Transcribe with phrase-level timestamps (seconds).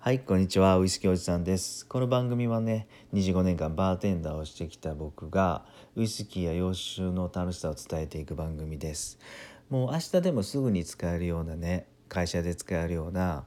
[0.00, 0.78] はい、こんにちは。
[0.78, 1.84] ウイスキーおじさんです。
[1.84, 9.18] この番組はね、25年間バーテンダーをしてきた僕が、ウイスキーや洋酒の楽しさを伝えていく番組です。
[9.68, 13.44] もう明日でもすぐに使えるようなね、会社で使えるような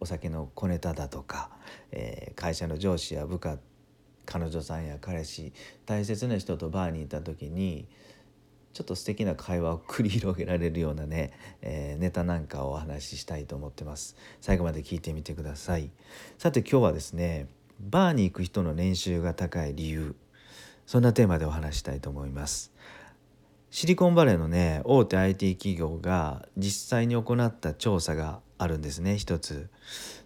[0.00, 1.50] お酒の小ネタだとか、
[1.90, 3.58] えー会社の上司や部下、
[4.24, 5.52] 彼女さんや彼氏、
[5.84, 7.86] 大切な人とバーに行った時に、
[8.72, 14.16] ちょっと素敵な会話を繰り広げられるようなね、えーネタなんかをお話ししたいと思ってます。
[14.40, 15.90] 最後まで聞いてみてください。
[16.38, 17.48] さて今日はですね
[17.80, 20.14] バーに行く人の年収が高い理由。
[20.86, 22.72] そんなテーマでお話したいと思います。
[23.70, 29.68] シリコンバレーのね大手 IT 企業が実際に行った調査があるんですね一つ。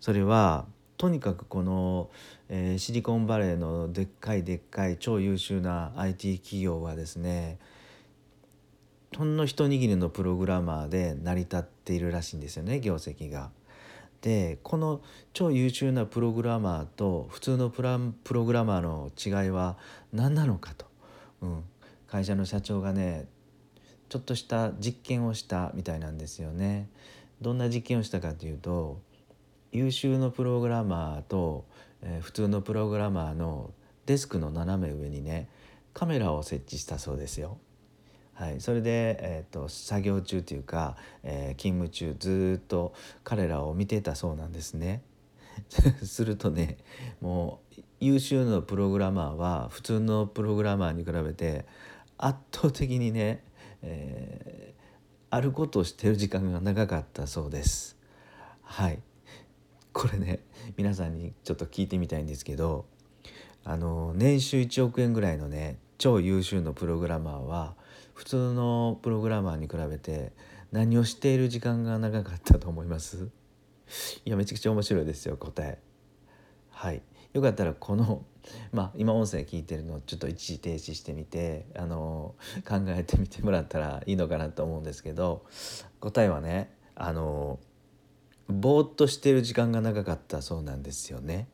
[0.00, 0.66] それは
[0.96, 2.10] とにかくこの、
[2.48, 7.58] えーシリコンバレーのでっかいでっかい超優秀な IT 企業はですね
[9.16, 13.50] ほんの一握りのプログラマーで成り立っているらしいんですよね業績が。
[14.22, 15.00] でこの
[15.32, 19.76] 超優秀なプログラマーと普通のプランプログラマーの違いは
[20.12, 20.86] 何なのかと、
[21.40, 21.64] うん、
[22.06, 23.26] 会社の社長がね
[24.08, 26.88] ちょっとした実験をしたみたいなんですよね。
[27.40, 29.00] どんな実験をしたかというと
[29.72, 31.64] 優秀のプログラマーと、
[32.02, 33.72] えー普通のプログラマーの
[34.06, 35.48] デスクの斜め上にね
[35.94, 37.58] カメラを設置したそうですよ。
[38.34, 45.02] はい、それで、えー、と作業中というか、えー勤務中ずっと彼らを見てたそうなんですね。
[46.02, 46.78] するとね
[47.20, 51.66] もう優秀なプログラマーは普通のプログラマーに比べて
[52.16, 53.44] 圧倒的にね、
[53.82, 54.72] えー
[55.34, 57.96] あることをしてる時間が長かったそうです。
[58.60, 59.00] はい
[59.94, 60.40] これね
[60.76, 62.84] 皆さんにちょっと聞いてみたいんですけど
[63.64, 67.74] あの年収1億円ぐらいのね超優秀のプログラマーは
[68.22, 70.30] 普通のプログラマーに比べて
[70.70, 73.30] 何をしている時間が長かったと思います？
[74.24, 75.80] いやめちゃくちゃ面白いですよ答え。
[76.70, 77.02] はい。
[77.32, 78.24] よかったらこの
[78.70, 85.44] まあ今音声聞いてるのをちょっと一時停止してみてあの考えてみてもらったらいいのかなと思うんですけど
[85.98, 87.58] 答えはねあの
[88.46, 91.48] ぼーっとしてる時間が長かったそうなんですよね。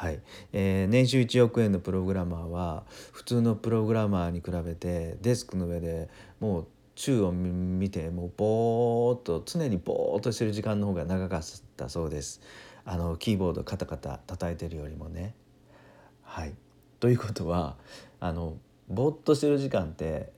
[0.00, 0.22] はい
[0.54, 6.08] えー年収1億円のプログラマーは普通のプログラマーに比べてデスクの上で
[6.40, 11.42] もう宙を見てもうぼーっと常にぼーっとしてる時間の方が長かっ
[11.76, 12.40] たそうです。
[12.86, 15.34] あのキーボードカタカタ叩いてるよりもね。
[16.22, 16.54] はい、
[16.98, 17.76] ということは
[18.20, 18.56] あの
[18.88, 20.32] ぼーっとしてる時間って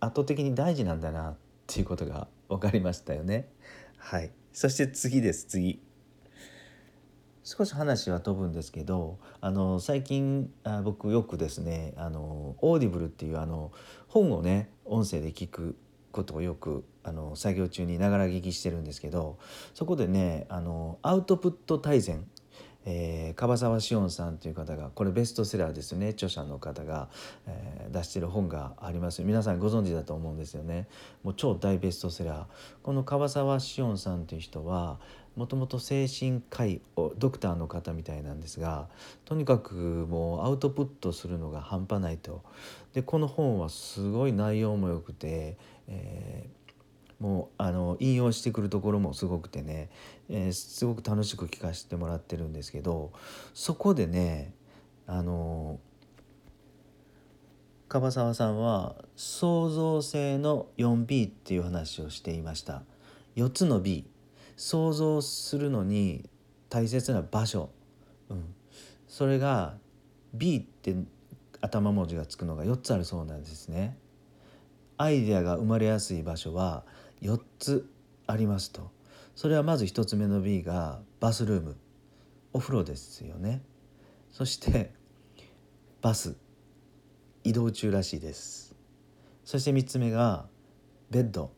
[0.00, 1.36] 圧倒的に大事なんだなっ
[1.68, 3.48] ていうことが分かりましたよね。
[3.96, 5.80] はい、そして次です次。
[7.44, 13.72] 少し話は飛ぶんですけどあの最近あ僕よくですねあの Audible っていうあの
[14.08, 15.76] 本をね音声で聞く
[16.12, 19.38] ことをよくあの作業中にながら聞きしてるんですけど
[19.74, 22.24] そこでねあのアウトプット大全
[22.84, 26.10] えー、樺沢紫苑さんという方がこれベストセラーですよね。
[26.10, 27.08] 著者の方が、
[27.46, 30.88] えー出してる本があります皆さんご存知だと思うんですよね。
[31.22, 32.44] もう超大ベストセラー。
[32.82, 34.98] この樺沢志音さんという人は
[35.36, 38.88] もともと精神科医をドクターの方みたいなんですが
[39.24, 39.74] とにかく
[40.08, 42.42] もうアウトプットするのが半端ないと。
[42.94, 45.56] でこの本はすごい内容も良くて、
[45.88, 46.62] えー
[47.22, 49.88] もうあの引用してくるところもすごくてね、
[50.28, 53.12] えーすごく楽しく聞かせてもらってるんですけど
[53.54, 54.52] そこでね
[55.06, 55.80] あの
[57.88, 62.82] 樺沢さんは創造性の 4B っていう話をしていました。
[63.36, 64.06] 4つの B
[64.56, 66.28] 想像するのに
[66.68, 67.70] 大切な場所、
[68.28, 68.54] うん、
[69.08, 69.74] それが
[70.34, 70.94] B って
[71.62, 73.96] 頭文字がつくのが4つあるそうなんですね。
[74.96, 76.84] アイデアが生まれやすい場所は
[77.20, 77.88] 4つ
[78.26, 78.90] ありますと。
[79.34, 81.76] それはまず1つ目の B がバスルーム。
[82.52, 83.62] お風呂ですよね。
[84.30, 84.92] そして
[86.00, 86.36] バス。
[87.44, 88.74] 移動中らしいです。
[89.44, 90.46] そして3つ目が
[91.10, 91.50] ベッド。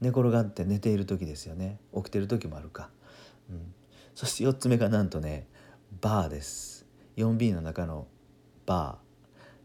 [0.00, 1.78] 寝転がって寝ている時ですよね。
[1.94, 2.90] 起きてる時もあるか、
[3.50, 3.74] うん、
[4.14, 5.46] そして4つ目がなんとね
[6.00, 6.86] バーです。
[7.16, 8.06] 4B の中の
[8.64, 8.98] バ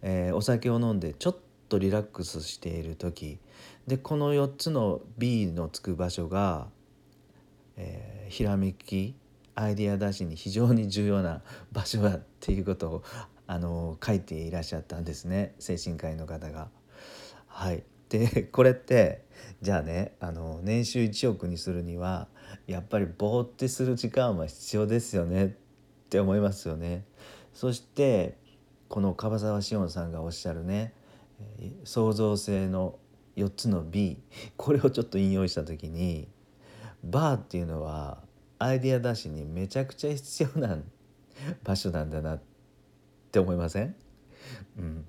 [0.01, 1.37] ー、えーお酒を飲んでちょっ
[1.73, 3.39] とリラックスしている時
[3.87, 6.67] でこの4つの B のつく場所が、
[7.77, 9.13] えーひらめき
[9.53, 13.03] アイデア出しに非常に重要な場所だっていうことを
[13.45, 16.69] あの書いていらっしゃったんですね精神科医の方が。
[17.45, 19.23] はい、でこれって
[19.61, 22.27] じゃあねあの年収1億にするには
[22.65, 25.49] やっぱりぼーってする時間は必要ですよねっ
[26.09, 27.05] て思いますよね。
[27.53, 28.35] そして
[28.89, 30.95] この樺沢志音さんがおっしゃるね
[31.83, 32.99] 創造性の
[33.35, 34.17] 4つの B
[34.57, 36.27] これをちょっと引用した時に
[37.03, 38.19] バーっていうのは
[38.59, 40.77] アイデア出しにめちゃくちゃ必要な
[41.63, 42.41] 場所なんだなっ
[43.31, 43.95] て思いません、
[44.77, 45.05] うん、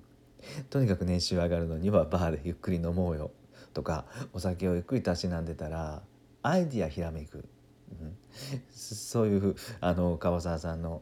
[0.69, 3.31] とにかく年収上がるのにはバーでゆっくり飲もうよ
[3.73, 6.01] とかお酒をゆっくりたしなんでたら
[6.41, 7.45] アイディアひらめく、
[7.91, 8.17] うん、
[8.73, 11.01] そういうあの川沢さんの、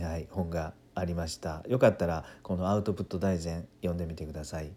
[0.00, 1.62] はい、本がありました。
[1.68, 4.72] よかったらこのアウトプット大全読んでみてください。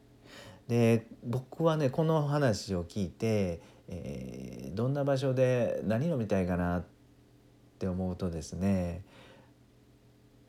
[0.68, 6.86] で僕はねこの話を聞いて、えー、どんな場所で何飲みたいかなっ
[7.80, 9.04] て思うとですね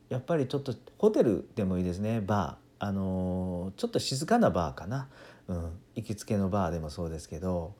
[0.08, 2.20] やっぱりちょっとホテルでもいいですね。
[2.20, 2.64] バー。
[2.80, 5.08] あのー、ちょっと静かなバーかな、
[5.48, 7.74] うん、行きつけのバーでもそうですけど。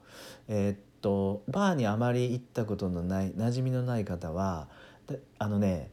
[0.49, 4.69] えー、っとバーにあまり行ったことのない馴染みのない方は
[5.39, 5.91] あのね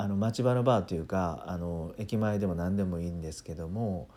[0.00, 4.08] あの町場のバーというかあの駅前でも何でもいいんですけども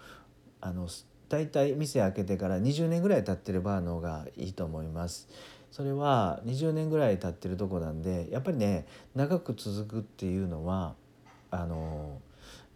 [0.61, 0.87] あの
[1.27, 5.27] 大体店開けてから20年ぐらい経ってるバーの方がいいと思います。
[5.71, 10.95] それは20年ぐらい経ってるとこなんでやっぱりね長く続くっていうのは
[11.51, 12.21] あの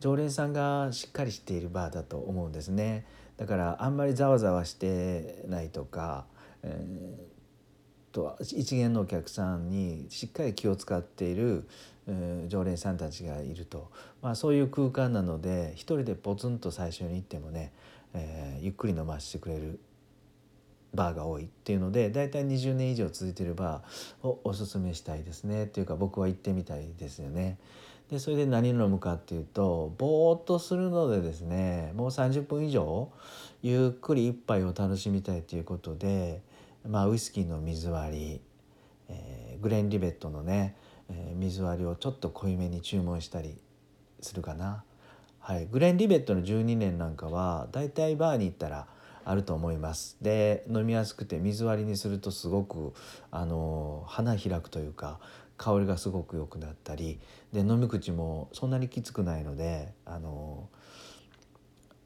[0.02, 3.06] 常連さんがしっかりしているバーだと思うんですね。
[3.38, 6.26] だからあんまりざわざわしてないとか、
[6.62, 11.70] えー、と一元のお客さんにしっかり気を使っている、
[12.48, 17.72] 常連さんたちがいると、まあ、そういう空間なので一人でポツンと最初に行ってもね
[18.14, 19.80] えー、ゆっくり飲ませてくれる
[20.94, 27.58] バーが多いっていうので大体20年以上続いてるバーをおすすめしたいですねっていうか僕は行ってみたいですよね。
[28.10, 33.12] でそれで何飲むかっていうとぼーっとするのでですねもう30分以上
[33.62, 36.42] ゆっくり一杯を楽しみたいということで、
[36.88, 38.42] まあ、ウイスキーの水割り、
[39.10, 40.78] えー、グレンリベットのね、
[41.10, 43.58] えー、水割りをちょっと濃いめに注文したり
[44.22, 44.84] するかな。
[45.40, 48.88] はい、グレン・リベットの12年なんかはだいたいバーに行ったら
[49.24, 52.94] あると思いますで飲みやすくて水割りにするとすごく
[53.32, 55.20] あの花開くというか
[55.58, 57.20] 香りがすごく良くなったり
[57.52, 60.70] で飲み口もそんなにきつくないのであの、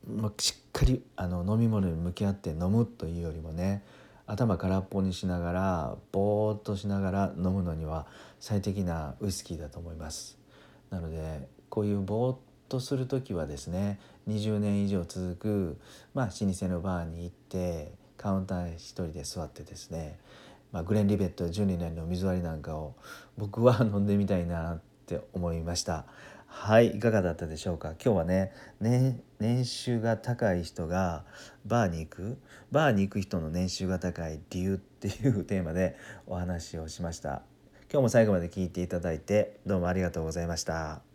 [0.08, 3.84] ましっかりあの飲み物に向き合って飲むというよりもね
[4.32, 8.08] 頭空っぽにしながらぼーっとしながら飲むのには
[8.40, 10.38] 最適なウイスキーだと思います。
[10.90, 12.38] なのでこういうぼーっ
[12.70, 14.00] とする時はですね
[14.30, 15.78] 20年以上続く、
[16.14, 20.18] まあ、老舗のバーに行ってカウンター一人で座ってですね、
[20.72, 22.96] まあ、グレン・リベット12年の水割りなんかを
[23.38, 26.06] 僕は飲んでみたいなって思いました
[26.54, 27.94] はいいかがだったでしょうか？
[27.94, 31.24] 今日はねね年収が高い人が
[31.66, 32.38] バーに行く？
[32.72, 35.96] バーに行く人の年収が高い理由っていうテーマで
[36.28, 37.42] お話をしました。
[37.92, 41.11] 今日も最後まで聞いていただいてどうもありがとうございました。